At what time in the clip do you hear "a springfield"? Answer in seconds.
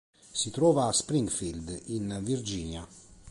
0.87-1.79